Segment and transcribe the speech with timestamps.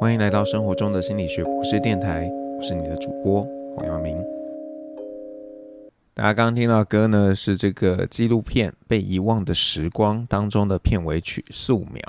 [0.00, 4.16] 欢迎来到生活中的心理学博士电台，我是你的主播黄耀明。
[6.14, 12.00] 大家刚刚听到的歌呢，是这个纪录片《被遗忘的时光》当中的片尾曲《素描》。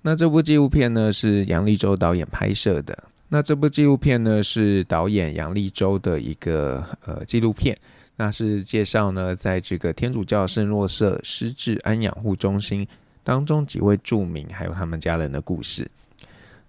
[0.00, 2.96] 那这部纪录片呢，是杨立州导演拍摄的。
[3.28, 7.76] 那这部纪录片呢，是导演杨立州的一个呃纪录片，
[8.16, 12.88] 那是介绍呢，在这个天主教圣若瑟失智安养护中心
[13.22, 15.86] 当中几位住民还有他们家人的故事。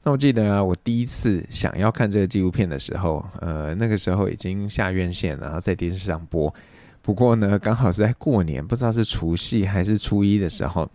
[0.06, 6.54] 那我记得啊，我第一次想要看这个纪录片的时候，呃，那个时候已经下院线，然后在电视上播。
[7.02, 10.90] 不过呢，刚好是在过年，不知道是除夕还是初一的时候，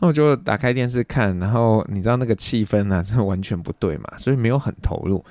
[0.00, 5.24] 那我就打开电视看，然后你知道那个气氛呢，真的完全不对嘛，所以没有很投入。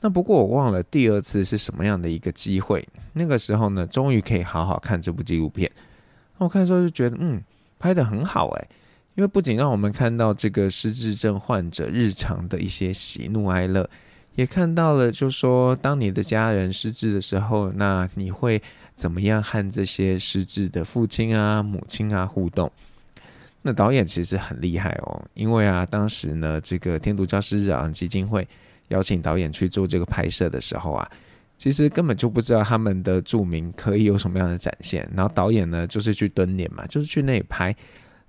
[0.00, 5.70] 那不过我忘了第二次是什么样的一个机会，那个时候呢，终于可以好好看这部纪录片。
[6.38, 7.42] 那我看的时候就觉得，嗯，
[7.78, 8.68] 拍得很好诶。
[9.16, 13.88] 因为不仅让我们看到这个失智症患者日常的一些喜怒哀乐，
[14.34, 18.60] 也看到了，就说当你的家人失智的时候，那你会
[18.94, 22.70] 怎么样和这些失智的父亲啊、母亲啊互动？
[23.62, 28.46] 那导演其实很厉害哦，因为啊，当时呢，这个天主教师长基金会
[28.88, 31.10] 邀请导演去做这个拍摄的时候啊，
[31.56, 37.74] 其实根本就不知道他们的著名可以有什么样的展现，然后导演呢，就是去蹲点嘛，就是去那里拍。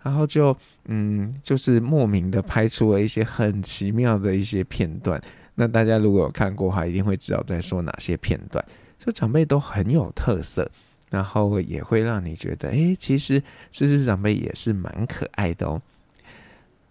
[0.08, 0.56] 然后就
[0.86, 5.22] 嗯，就是莫名的拍出了一些很奇妙的一些片段。
[5.56, 8.64] 那大家如果有看过的话，一定会知道在说哪些片段。
[8.98, 10.70] 就长辈都很有特色，
[11.10, 15.82] 然后也会让你觉得，哎，其实失智长辈也是蛮可爱的哦。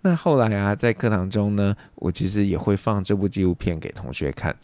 [0.02, 4.54] 那后来啊，在课堂中呢，我其实也会放这部纪录片给同学看，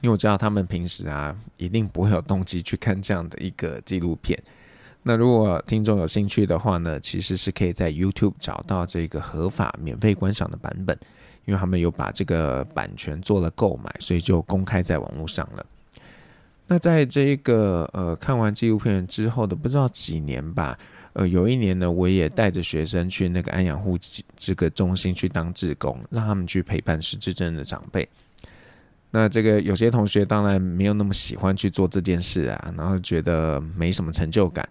[0.00, 4.42] 因为我知道他们平时啊，一定不会有动机去看这样的一个纪录片。
[5.08, 10.98] 那如果听众有兴趣的话呢，其实是可以在 YouTube 找到这个合法免费观赏的版本，
[11.44, 15.64] 因为他们有把这个版权做了购买，所以就公开在网络上了。
[16.66, 20.76] 那在这个呃看完纪录片之后的不知道几年吧，
[21.12, 23.96] 呃有一年呢，我也带着学生去那个安养护
[24.34, 28.08] 这个中心去当志工，让他们去陪伴失智症的长辈。
[29.12, 34.68] 那这个有些同学当然没有那么喜欢去做这件事啊，然后觉得没什么成就感。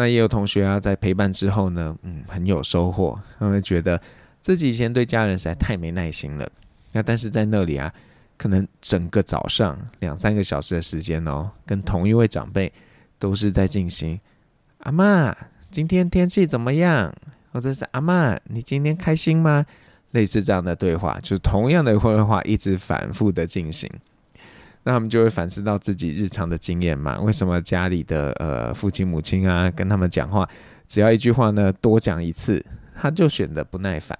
[0.00, 3.20] 那也有同学啊，在陪伴之后呢，嗯，很有收获。
[3.38, 4.00] 他们觉得
[4.40, 6.50] 自己以前对家人实在太没耐心了。
[6.92, 7.92] 那但是在那里啊，
[8.38, 12.72] 可能整个早上两三个小时的时间哦，跟同一位长辈
[13.18, 14.18] 都是在进行
[14.80, 15.36] “阿妈，
[15.70, 17.14] 今天天气怎么样？”
[17.52, 19.66] 或者是“阿妈，你今天开心吗？”
[20.12, 23.86] 类似这样的对话，就是同样的对话一直反复的进行。
[24.82, 27.20] 那他们就会反思到自己日常的经验嘛？
[27.20, 30.48] 为什么家里的呃父亲母亲啊跟他们讲话，
[30.88, 32.64] 只要一句话呢多讲一次，
[32.94, 34.18] 他就显得不耐烦。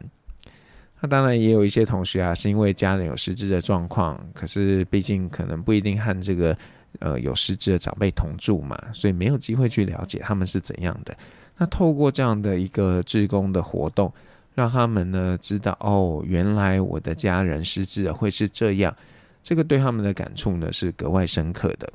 [1.01, 6.55] 那当然也有一些同学啊，是因为家人有失智的状况，可是毕竟可能不一定和这个
[6.99, 11.17] 呃有失智的长辈同住嘛，所以没有机会去了解他们是怎样的。
[11.57, 14.13] 那透过这样的一个志工的活动，
[14.55, 18.95] 让他们呢知道哦，原来我的家人失智了会是这样。
[19.43, 21.93] 这个对他们的感触呢是格外深刻的。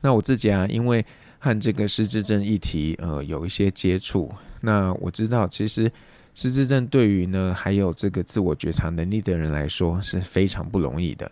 [0.00, 1.04] 那我自己啊，因为
[1.38, 5.90] 和这个失智症议题呃有一些接触，那我知道其实
[6.34, 11.30] 失智症对于呢还有这个自我觉察能力的人来说是非常不容易的。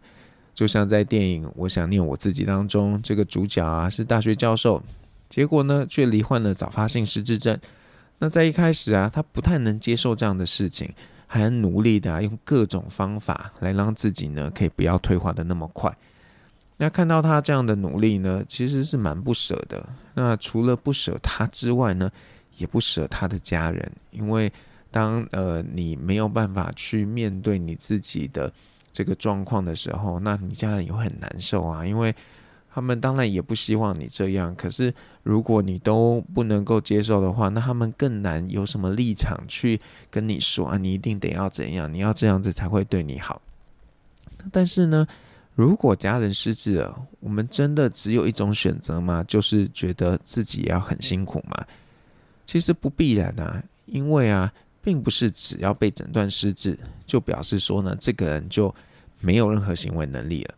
[0.53, 4.83] 就像在电影《我想念我自己》当中，这个主角啊是大学教授，
[5.28, 7.59] 结果呢却罹患了早发性失智症。
[8.19, 10.93] 那在一开始啊，他不太能接受这样的事情。
[11.26, 15.94] 还很努力的啊，用各种方法来让自己呢，可以不要退化的那么快。
[16.76, 19.88] 那看到他这样的努力呢，其实是蛮不舍的。
[20.14, 22.10] 那除了不舍他之外呢，
[22.56, 24.53] 也不舍他的家人，因为
[24.91, 28.53] 当呃你没有办法去面对你自己的
[28.93, 32.14] 这个状况的时候，那你家人也会很难受啊，因为。
[32.76, 34.92] 他们当然也不希望你这样，可是
[35.22, 39.81] 如果你都不能够接受的话，那他们更难有什么立场去
[40.11, 43.40] 跟你说啊，你一定得要怎样，你要这样子才会对你好。
[44.52, 45.06] 但是呢，
[45.55, 49.25] 如果家人失智了，我们真的只有一种选择吗？
[49.26, 51.64] 就是觉得自己要很辛苦吗？
[52.44, 54.52] 其实不必然啊，因为啊，
[54.82, 58.72] 并不是只要被诊断失智，就表示说呢，这个人就
[59.19, 60.55] 没有任何行为能力了。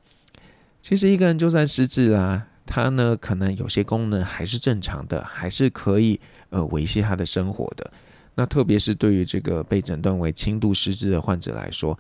[0.81, 6.19] 其实一个人就算失智啦，他呢可能有些功能还是正常的，还是可以
[6.51, 7.91] 呃维系他的生活的。
[8.35, 11.99] 那特别是对于这个被诊断为轻度失智的患者来说，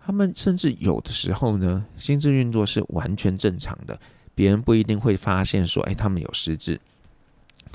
[0.00, 3.98] 他们甚至有的时候呢，心智运作是完全正常的，
[4.34, 6.80] 别人不一定会发现说，哎，他们有失智。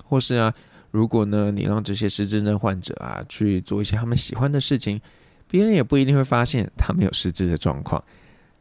[0.04, 0.52] 或是啊，
[0.90, 5.00] 如果呢你让这些失智症患者啊去做一些他们喜欢的事情，
[5.48, 8.04] 别人也不一定会发现他们有失智的状况。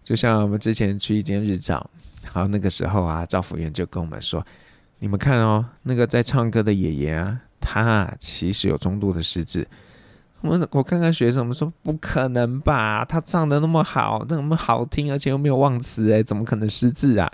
[0.03, 1.91] 就像我们之前去一间日照，
[2.23, 4.45] 然后那个时候啊，赵服员就跟我们说
[5.01, 9.67] ：“你们看哦，那个在唱歌的爷爷啊，他其实有中度的失智。”
[10.41, 13.05] 我我看看学生，我们说不可能吧？
[13.05, 17.29] 他唱的那么好，那么好听，而且又没有忘词，哎，怎么可能失智啊？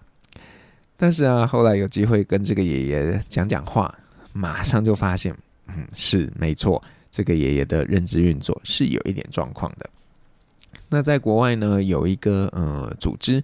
[0.97, 3.95] 但是啊，后来有机会跟这个爷爷讲讲话，
[4.33, 9.91] 马上就发现，嗯，是没错，这个爷爷的认知运作是有一点状况的。
[10.95, 13.43] 那在国外呢，有一个呃组织，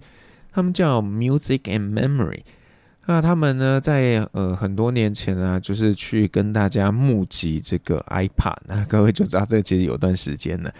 [0.53, 2.39] 他们叫 Music and Memory。
[3.07, 8.55] 那他们呢，在呃很多年前啊，就是去跟大家募集这个 iPad。
[8.67, 10.71] 那各位就知道，这其实有段时间了，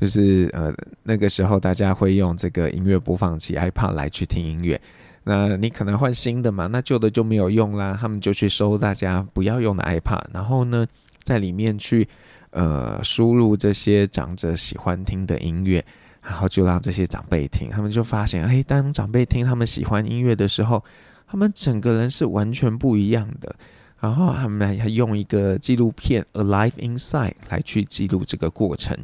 [0.00, 0.72] 就是呃
[1.02, 4.80] 那个时候大家会用这个音乐播放器 iPad 来去听音乐。
[5.24, 7.94] 那你可能换新的嘛，那旧的就没有用啦。
[8.00, 10.86] 他们就去收大家不要用的 iPad，然后呢，
[11.22, 12.08] 在里面去
[12.50, 15.84] 呃输入这些长者喜欢听的音乐，
[16.24, 17.68] 然后就让这些长辈听。
[17.68, 20.82] 他们就发现，哎，当长辈听他们喜欢音乐的时候，
[21.26, 23.54] 他们整个人是完全不一样的。
[24.00, 28.96] 然后他们还用一个纪录片《Alive Inside》来去记录这个过程。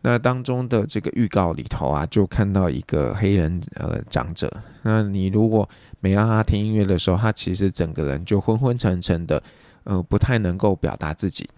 [0.00, 4.52] 那当中的这个预告里头啊，就看到一个黑人呃长者。
[4.82, 5.68] 那你如果
[6.00, 9.42] 没让他听音乐的时候，他其实整个人就昏昏沉沉的，
[9.84, 11.48] 呃，不太能够表达自己。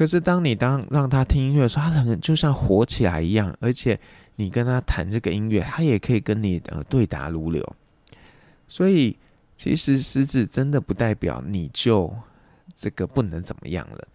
[0.00, 4.00] 可是当你当让他听音乐的时候，他可能就像活起来一样，而且
[4.36, 7.62] 你跟他谈这个音乐，他也可以跟你呃对答如流。
[8.66, 9.14] 所以
[9.56, 12.10] 其实狮子真的不代表你就
[12.74, 14.08] 这个不能怎么样了。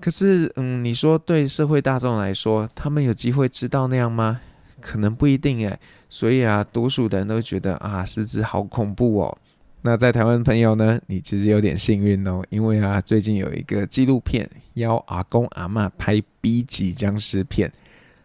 [0.00, 4.40] 可是，嗯，你说对社会大众来说，他们有机会知道那样吗？
[4.80, 5.78] 可能不一定诶。
[6.08, 9.38] 所以啊，多数的人都觉得啊，狮子好恐怖哦。
[9.84, 17.72] 那在台湾朋友呢，你其实有点幸运哦，因为啊，最近有一个纪录片邀阿公阿嬷拍 B 级僵尸片。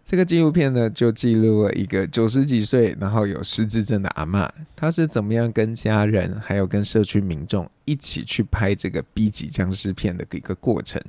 [0.05, 11.01] 这个纪录片呢，就记录了一个九十几岁，然后有失智症的阿嬷，她是怎么样跟家人还有跟社区民众一起去拍这个 B 级僵尸片的一个过程。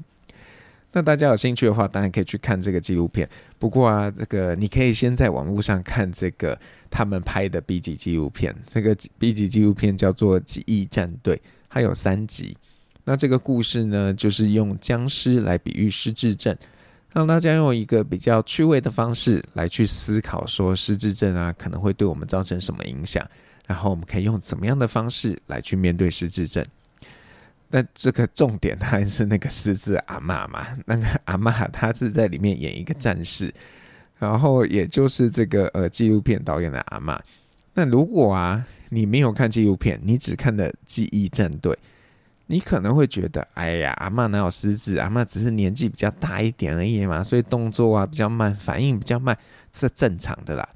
[0.93, 3.29] 那大家有兴趣的话，当然可以去看这个纪录片。
[3.59, 6.59] 不过啊，这个你可以先在网络上看这个
[6.91, 8.55] 他们拍的 B 级纪录片。
[8.67, 11.37] 这个 B 级纪录片叫做《记忆战队》，
[11.69, 12.57] 它有三集。
[13.05, 16.57] 那这个故事呢，就是用僵尸来比喻失智症，
[17.13, 23.27] 让大家用一个比较趣味的方式来去思考，说失智症啊可能会对我们造成什么影响，
[23.67, 26.65] 然后我们可以用怎么样的方式来去面对失智症。
[27.71, 30.67] 那这个重点还是那个狮子阿嬷嘛？
[30.87, 33.53] 那个阿嬷她是在里面演一个战士，
[34.19, 37.19] 然后也就是这个呃纪录片导演的阿嬷。
[37.75, 41.77] 那如果啊你没有看纪录片，你只看的记忆战队，
[42.47, 44.99] 你可能会觉得，哎呀，阿嬷哪有狮子？
[44.99, 49.37] 阿嬷只是年纪比较大一点而已嘛，所以动作啊比较慢，反应比较慢，
[49.75, 50.67] 是正常的啦。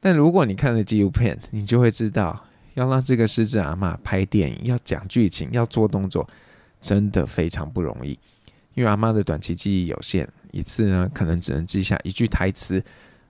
[0.00, 2.44] 但如果你看了纪录片，你就会知道。
[2.74, 6.28] 要让这个狮子阿嬷拍电影，要讲剧情，要做动作，
[6.80, 8.18] 真的非常不容易。
[8.74, 12.82] 因为阿嬷的短期记忆有限，一次呢可能只能记下一句台词，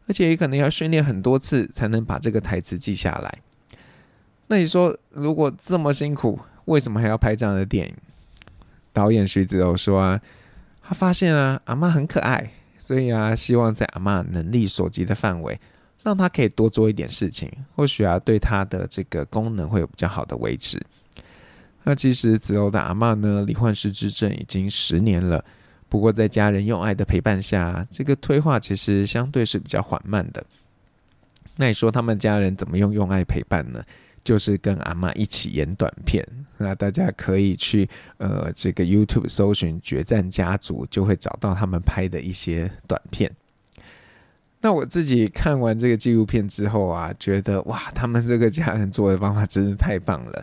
[0.09, 3.39] 而且也可能要训练很多次才能把这个台词记下来。
[4.47, 7.95] 那你说，如果这么辛苦，为什么还要拍这样的电影？
[8.93, 10.21] 导演徐子柔说啊，
[10.83, 15.61] 他发现啊阿嬷很可爱，所以啊希望在阿嬷能力所及的范围。
[16.05, 20.81] 让他可以多做一点事情，或许啊，对他的这个功能会有比较好的维持。
[21.83, 25.45] 那其实子柔的阿嬷呢，罹患失智症已经十年了，
[25.89, 30.45] 不过在家人用爱的陪伴下，这个退化其实相对是比较缓慢的。
[31.57, 33.83] 那你说他们家人怎么用用爱陪伴呢？
[34.23, 36.27] 就是跟阿嬷一起演短片。
[36.57, 43.31] 那大家可以去呃这个 YouTube 搜寻“决战家族”，就会找到他们拍的一些短片。
[44.65, 50.43] 那我自己看完这个纪录片之后啊，觉得哇，他们这个家人做的方法真是太棒了。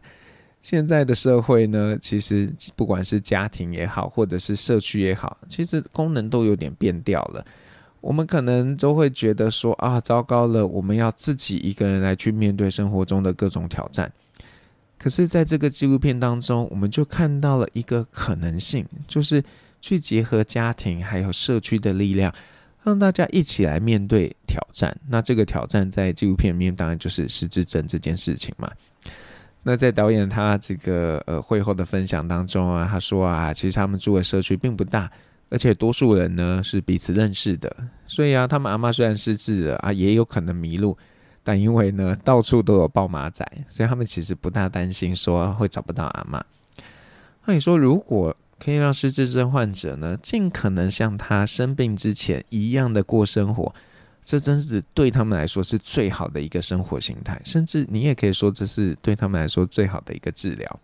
[0.61, 7.43] 现在的社会呢，其实不管是家庭也好，或者是社区也好，其实功能都有点变掉了。
[7.99, 14.13] 我们可能都会觉得说啊，糟糕了，我们要自己一个人来去面对生活中的各种挑战。
[14.99, 19.43] 可是，在这个纪录片当中，我们就看到了一个可能性，就是
[19.79, 22.31] 去结合家庭还有社区的力量。
[22.83, 24.95] 让大家一起来面对挑战。
[25.07, 28.71] 那这个挑战在纪录片里面当然就是失智症这件事情嘛。
[29.63, 35.11] 那在导演他这个呃会后的分享当中啊，他说啊，其实他们住的社区并不大，
[35.50, 37.71] 而且多数人呢是彼此认识的。
[38.07, 40.97] 所以啊，他们阿嬷虽然失智了啊，也有可能迷路，
[41.43, 46.41] 但因为呢到处都有报马仔，所以他们其实不大担心说会找不到阿嬷。
[47.45, 53.74] 那你说如果可以让失智症患者呢，尽可能像他生病之前一样的过生活。
[54.24, 60.80] 这真是对他们来说是最好的一个生活形态，甚至你也可以说这是对他们来说最好的一个治疗。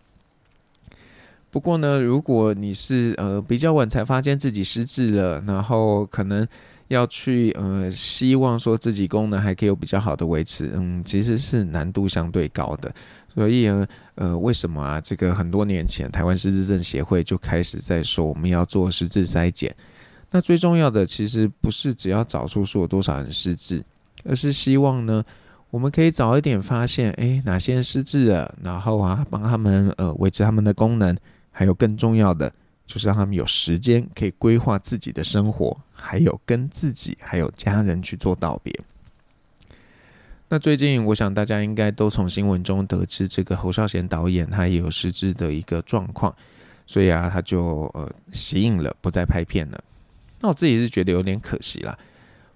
[1.51, 6.47] 不过呢，如果你是呃比较晚才发现自己失智了，然后可能
[6.87, 12.93] 要去呃希望说自己功能还可以有比较好的维持，嗯，其实是难度相对高的。
[13.33, 14.99] 所以呢，呃，为什么啊？
[14.99, 19.75] 这个很多年前台湾失智症协会就开始在说我们要做失智筛检。
[20.31, 23.83] 那最重要的其实不是只要找出说有多少人失智，
[24.25, 25.23] 而是希望呢，
[25.69, 31.15] 我们可以早一点发现，诶，哪些人失智了，然后啊，帮他们呃维持他们的功能，
[31.51, 32.51] 还有更重要的
[32.87, 38.73] 就是让他们有时间可以规划自己的生活，还有跟自己还有家人去做道别。
[40.49, 46.33] 那最近我想大家应该都从新闻中得知，这个侯孝贤导演他也有失智的一个状况，
[46.85, 49.83] 所以啊，他就呃息影了，不再拍片了。
[50.39, 51.99] 那我自己是觉得有点可惜啦。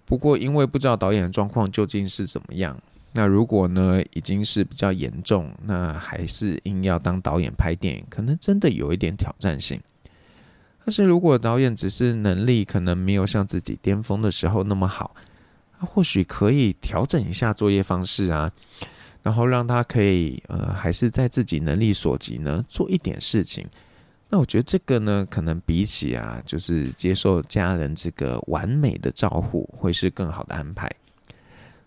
[0.05, 9.77] 不过因为不知道导演的状况究竟是怎么样，那如果呢已经是比较严重，那还是硬要当导演拍电影，可能真的有一点挑战性。
[10.83, 15.15] 但是如果导演只是能力可能没有像自己巅峰的时候那么好，
[15.79, 18.51] 那或许可以调整一下作业方式啊，
[19.21, 23.65] 然后让他可以呃还是在自己能力所及呢做一点事情。
[24.27, 30.89] 那我觉得这个呢，可能比起啊，就是接受家人这个完美的照护，会是更好的安排。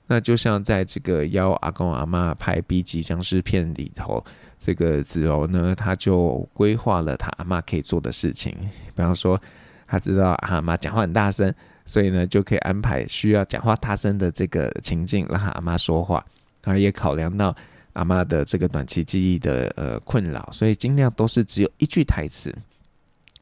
[0.06, 4.24] 那就像在这个邀阿公阿嬷拍 B 级僵尸片里头，
[4.58, 8.52] 这个子柔呢，他就规划了他阿嬷可以做的事情，
[8.94, 9.40] 比方说，
[9.86, 16.24] 他知道阿嬷讲话很大声，所以呢，就可以安排需要讲话大声的这个情境，让他阿嬷说话。
[16.62, 17.54] 他也考量到。
[17.94, 22.52] 阿妈的这个短期记忆的呃困扰，所以尽量都是只有一句台词，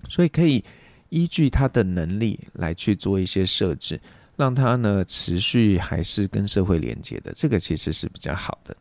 [0.07, 0.63] 所以可以
[1.09, 3.99] 依据他的能力来去做一些设置，
[4.43, 8.77] 让他呢持续还是跟社会连接的，这个其实是比较好的。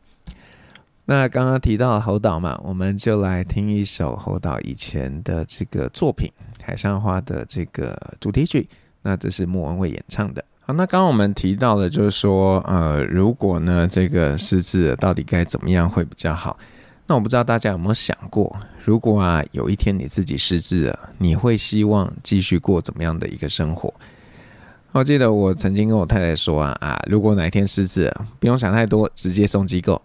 [1.04, 6.28] 那刚刚提到侯导嘛，我们就来听一首侯导以前的这个作品
[6.64, 8.68] 《海上花》的这个主题曲，
[9.02, 10.44] 那这是莫文蔚演唱的。
[10.62, 16.58] 好，那刚刚我们提到的，就是说，呃，如果呢，这个失智到底该怎么样会比较好？
[17.06, 23.92] 那我不知道大家有没有想过，如果啊，有一天你自己失智了，你会希望继续过怎么样的一个生活？
[24.92, 30.00] 我记得我曾经跟我太太说啊，啊，如果哪一天失智，不用想太多，直接送机构。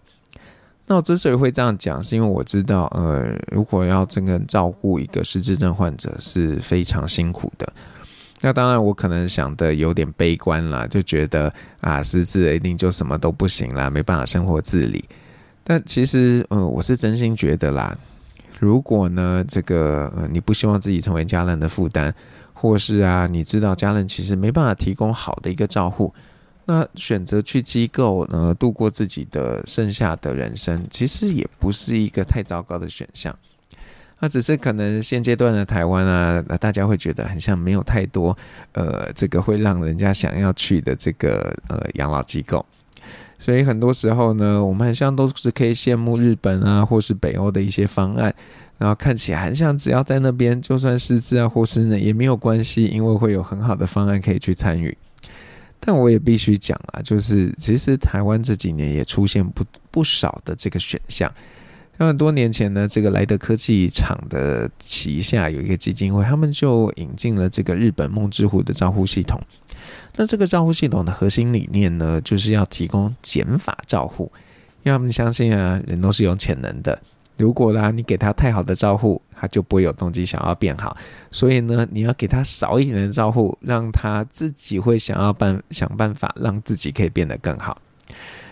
[0.86, 7.70] 那我之所以会这样讲，是因为我知道，呃，如果要真正照顾一个失智症患者是非常辛苦的。
[8.40, 11.52] 那当然，我可能想的有点悲观啦，就觉得
[11.82, 15.04] 啊，失智一定就什么都不行啦，没办法生活自理。
[15.62, 17.94] 但其实，呃，我是真心觉得啦，
[18.58, 22.14] 如果呢，这个，你不希望自己成为家人的负担，
[22.60, 26.12] 或是啊，你知道家人其实没办法提供好的一个照护，
[26.64, 33.34] 那选择去机构呢，度过自己的剩下的人生，其实也不是一个太糟糕的选项。
[34.18, 38.36] 那只是可能现阶段的台湾啊，那大家会觉得很像没有太多
[38.72, 42.66] 呃，这个会让人家想要去的这个呃养老机构，
[43.38, 48.34] 所以很多时候呢，我们很像都是可以羡慕日本啊，或是北欧的一些方案，
[48.78, 54.96] 然后看起来很像只要在那边就算失智啊，或是呢也没有关系，因为会有很好的方案可以去参与。
[55.80, 61.32] 但我也必须讲啊，就是其实台湾这几年也出现不不少的这个选项。
[61.96, 69.40] 那很多年前呢，这个莱德科技厂的旗下有一个基金会，他们就引进了这个日本梦之湖的照护系统。
[70.14, 74.30] 那这个照护系统的核心理念呢，就是要提供减法照护，
[74.84, 77.00] 因为他们相信啊，人都是有潜能的。
[77.38, 80.94] 如果啦，你给他太好的照护，他就不会有动机想要变好。
[81.30, 87.80] 所以呢，你要给他少一点的照护，让他自己会想要办想办法，让自己可以变得更好。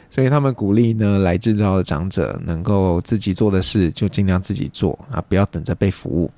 [0.08, 6.30] 所以他们鼓励呢，来制造的长者能够自己做的事就尽量自己做啊，不要等着被服务。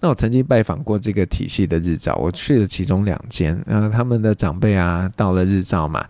[0.00, 6.04] 那我曾经拜访过这个体系的日照，我去了其中两间，呃，他们的长辈啊，到了日照嘛，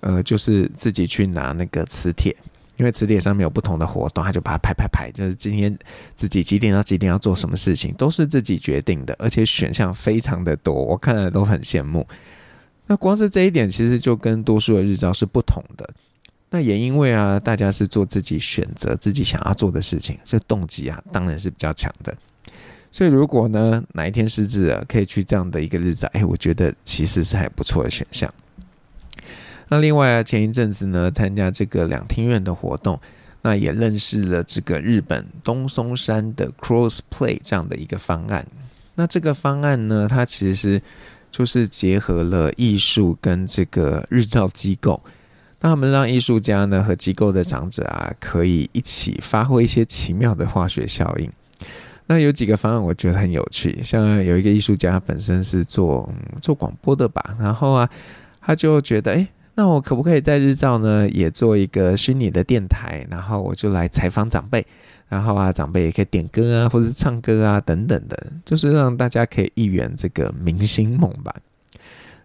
[0.00, 2.36] 呃，就是自己去拿那个磁铁，
[2.76, 5.76] 因为磁铁上面有不同的活动，他就把它排排排，就是今天
[6.16, 12.06] 自己几点到几点要做什么事情，都是自己决定的，而且选项非常的多，我看了都很羡慕。
[12.86, 15.88] 那光是这一点，其实就跟多数的日照是不同的。
[16.50, 22.14] 那也因为啊，大家是做自己选择、自己想要做的事情，这动机啊，当然是比较强的。
[22.90, 28.30] 所以如果呢，哪一天失智了，可以去这样的一个日子，哎，我觉得其实是还不错的选项。
[29.72, 33.00] 那另外啊，前一阵子呢，参加这个两厅院的活动，
[33.40, 38.46] 那也认识了这个日本东松山的 Cross Play 这样的一个方案。
[38.96, 40.82] 那这个方案呢，它其实
[41.30, 45.02] 就是结合了艺术跟这个日照机构，
[45.62, 51.32] 那他们让艺术家呢和机构的长者啊，可以一起发挥一些奇妙的化学效应。
[52.06, 56.06] 那有几个方案我觉得很有趣，像有一个艺术家本身是做、
[56.42, 57.88] 做广播的吧，然后啊，
[58.38, 59.26] 他就觉得，哎，
[59.62, 64.66] 那我可不可以在日照呢也做一个虚拟的电台，然后我就来采访长辈。
[65.08, 71.32] 然后啊，长辈也可以点歌啊，或者是唱歌啊，等等的，就是让大家可以一圆这个明星梦吧。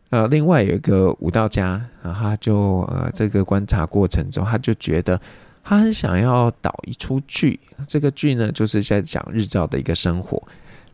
[0.09, 5.21] 呃，另外有一个舞蹈家，然后他就呃，这个观察过程中，他就觉得
[5.63, 10.41] 他很想要导一出剧，这个剧呢，就是在讲日照的一个生活。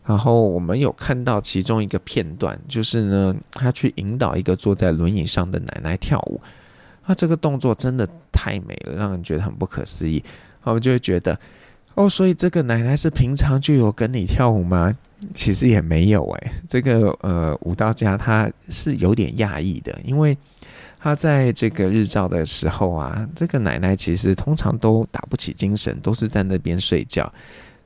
[0.05, 6.41] 然后我们有看到其中一个片段，就是呢，他去引导一个坐在轮椅上的奶奶跳舞，
[7.05, 10.24] 那这个动作真的太美了，让人觉得很不可思议。
[10.63, 11.39] 我们就会觉得。
[11.95, 14.91] 哦，所以这个奶奶是平常就有跟你跳舞吗？
[15.36, 16.51] 其实也没有诶。
[16.67, 20.36] 这个呃舞蹈家他是有点讶异的，因为
[21.00, 27.31] 他在这个日照的时候啊，这个奶奶其实通常都打不起精神，都是在那边睡觉，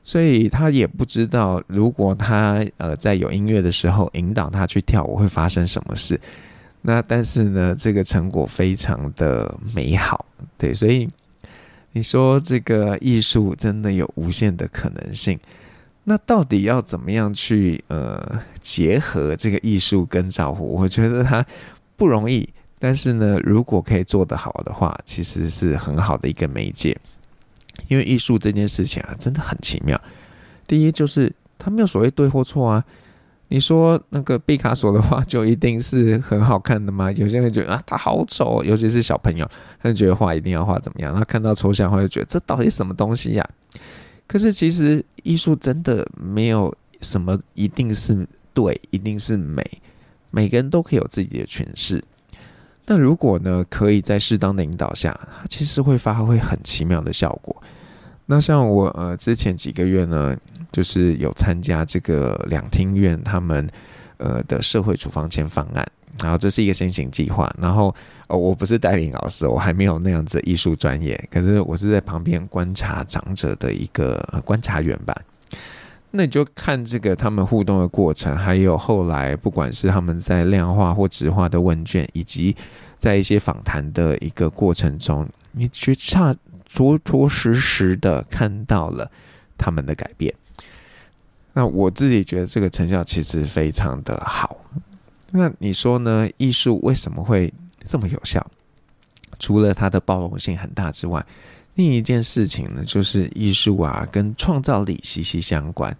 [0.08, 6.18] 所以他也不知道如果他呃在有音乐的时候引导他去跳舞会发生什么事。
[6.80, 10.24] 那但是呢，这个成果非常的美好，
[10.56, 11.06] 对，所以。
[11.90, 15.36] 你说这个艺术真的有无限的可能性，
[16.04, 20.64] 那到底要怎么样去呃结合这个艺术跟照顾？
[20.74, 21.44] 我觉得它
[21.96, 22.48] 不容易，
[22.78, 26.96] 但是呢，如果可以做得好的话，其实是很好的一个媒介。
[27.88, 30.00] 因为艺术这件事情啊，真的很奇妙。
[30.66, 32.84] 第一就是它没有所谓对或错啊。
[33.50, 37.10] 你说那个毕卡索的画就一定是很好看的吗？
[37.12, 39.48] 有些人觉得啊，他好丑，尤其是小朋友，
[39.82, 41.14] 他就觉得画一定要画怎么样？
[41.14, 43.48] 他看到抽象画就觉得这到底什么东西呀？
[44.26, 49.64] 可是其实艺术真的没有什么一定是对，一定是美，
[50.30, 52.04] 每个人都可以有自己的诠释。
[52.84, 57.56] 那如果呢，可以在适当的引导下，它其实会发挥很奇妙的效果。
[58.30, 60.36] 那像我呃之前几个月呢，
[60.70, 63.66] 就是有参加这个两厅院他们
[64.18, 65.90] 呃的社会处方签方案，
[66.22, 67.94] 然后这是一个先行计划，然后
[68.26, 75.16] 呃我不是带领老师，我还没有那样子艺术专业，可是我是在旁边观察长者的一个观察员吧。
[76.10, 82.54] 那你就看这个他们互动的过程，还有后来不管是他们在量化或质化的问卷，以及
[82.98, 86.34] 在一些访谈的一个过程中，你去差。
[86.68, 89.10] 着着实实的看到了
[89.56, 90.32] 他们的改变，
[91.54, 94.56] 那我自己觉得这个成效其实非常的好。
[95.30, 96.28] 那你说呢？
[96.36, 97.52] 艺术为什么会
[97.84, 98.46] 这么有效？
[99.38, 101.24] 除了它的包容性很大之外，
[101.74, 105.96] 另一件事情呢，就是艺术啊跟创造力息息相关。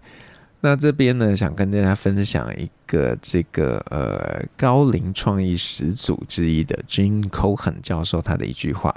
[0.61, 8.93] 那这边呢，想跟大家分享一个这个呃高龄创意始祖之一的 Jim Cohen 教授他的一句话。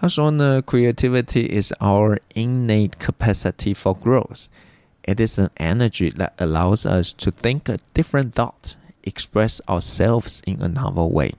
[0.00, 4.46] 他说呢，Creativity is our innate capacity for growth.
[5.04, 10.60] It is an energy that allows us to think a different thought, express ourselves in
[10.60, 11.34] a novel way.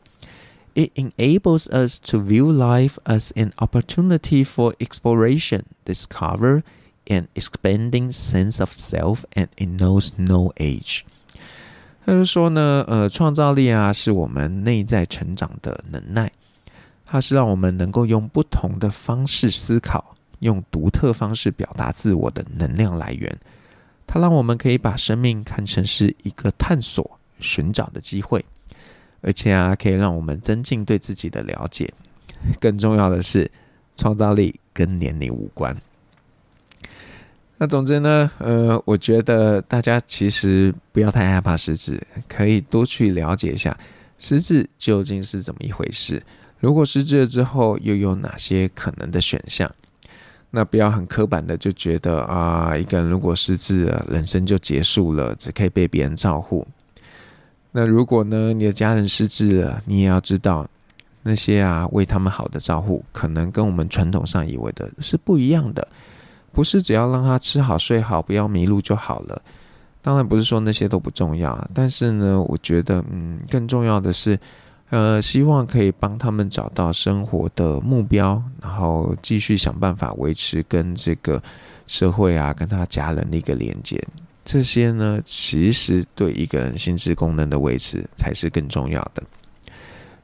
[0.75, 6.63] It enables us to view life as an opportunity for exploration, discover,
[7.05, 11.03] and expanding sense of self, and it knows no age.
[12.05, 16.31] 他就说呢，呃，创造力啊，是我们内在成长的能耐。
[17.10, 23.34] 它是让我们能够用不同的方式思考，用独特方式表达自我的能量来源。
[24.06, 28.44] 它让我们可以把生命看成是一个探索、寻找的机会，
[29.22, 31.90] 而且啊，可以让我们增进对自己的了解。
[32.60, 33.50] 更重要的是，
[33.96, 35.74] 创造力跟年龄无关。
[37.56, 43.76] 那总之呢，呃，我觉得大家其实不要太害怕失智，可以多去了解一下
[44.18, 46.22] 失智究竟是怎么一回事。
[46.60, 49.70] 如果失智了之后，又有哪些可能的选项？
[50.50, 56.66] 那不要很刻板的就觉得啊，一个人如果失智了，人生就结束了，只可以被别人照顾。
[57.70, 60.66] 那如果呢，你的家人失智了，你也要知道，
[61.22, 65.86] 那些啊为他们好的照顾，可能跟我们传统上以为的是不一样的。
[66.50, 69.40] 不是只要让他吃好睡好，不要迷路就好了。
[70.00, 74.36] 当然不是说那些都不重要，但是呢，我觉得嗯，更重要的是。
[74.90, 81.42] 呃，希望可以帮他们找到生活的目标，然后继续想办法维持跟这个
[81.87, 84.03] 社会啊，跟他家人的一个连接。
[84.44, 89.22] 这些呢，其实对一个人心智功能的维持才是更重要的。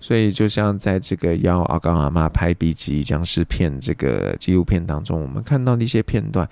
[0.00, 6.48] 所以，就像在这个邀阿刚阿妈拍 B 级僵尸片这个纪录片当中，我们看到的一些片段，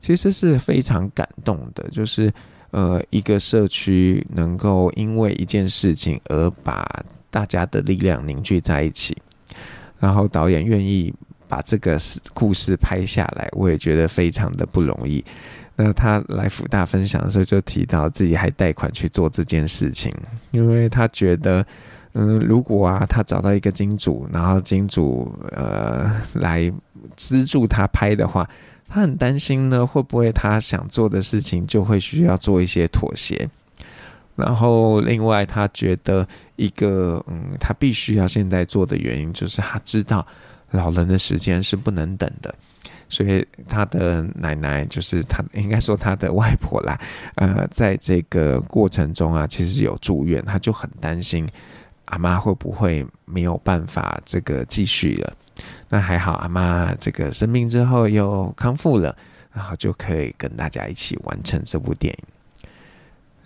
[0.00, 2.32] 其实是非常感动的，就是。
[2.70, 6.84] 呃，一个社区能够因为一件事情而把
[7.34, 9.16] 大家的力量凝聚在一起，
[9.98, 11.12] 然后导演愿意
[11.48, 11.98] 把这个
[12.32, 15.24] 故事拍下来，我也觉得非常的不容易。
[15.74, 20.14] 那他来辅大分享的时候，就提到自己还贷款去做这件事情，
[20.52, 21.66] 因为他觉得，
[22.12, 26.72] 嗯，如果啊，他找到一个金主，然后金主呃来
[27.16, 28.48] 资助他拍的话。
[28.86, 33.48] 他很担心呢，会不会他想做的事情就会需要做一些妥协？
[34.36, 40.26] 然后另外，他觉得一个嗯，他必须要现在做的原因，就是他知道
[40.70, 42.52] 老人的时间是不能等的，
[43.08, 47.00] 所以他的奶奶就是他应该说他的外婆啦，
[47.36, 51.48] 呃，在这个过程中啊，其实有住院，他就很担心
[52.06, 55.32] 阿妈会不会没有办法这个继续了。
[55.88, 59.16] 那还好，阿妈这个生病之后又康复了，
[59.52, 62.33] 然后就可以跟大家一起完成这部电影。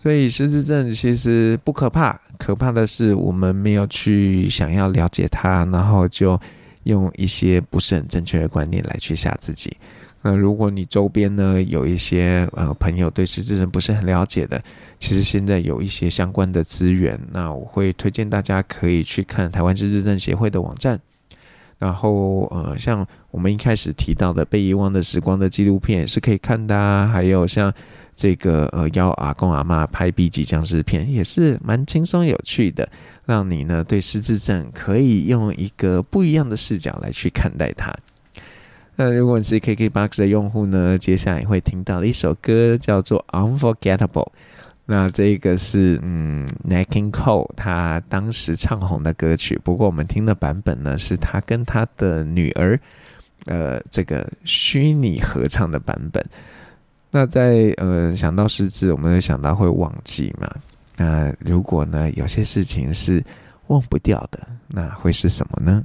[0.01, 6.41] 所以失智症其实不可怕，可怕的是我们没有去想要了解它，然后就
[6.85, 9.77] 用一些不是很正确的观念来去吓自己。
[10.23, 14.63] 那如果你周边呢有一些呃朋友对失智症不是很了解的，
[14.99, 21.01] 其实现在有一些相关的资源，那我会推荐大家可以去看台湾失智症协会的网站。
[21.79, 27.73] 然后，呃，像我们一开始提到的《被遗忘的时光》的纪录片也是可以看的啊，还有像
[28.14, 32.88] 这个呃，邀阿公阿妈拍 B 级僵尸片也是蛮轻松有趣的，
[33.25, 37.95] 让你呢对失智症可以用一个不一样的视角来去看待它。
[38.97, 43.25] 那如果你是 KKBOX 的用户呢，接下来会听到的一首歌叫做
[43.59, 44.09] 《Unforgettable》。
[44.90, 52.81] 那这个是嗯，Nat King Cole 他当时唱红的歌曲，不过我们听的版本呢，是他跟他的女儿，
[53.44, 56.24] 呃，这个虚拟合唱的版本。
[57.11, 60.51] 那在呃想到失智，我们会想到会忘记嘛？
[60.96, 63.22] 那如果呢有些事情是
[63.66, 65.85] 忘不掉的，那会是什么呢？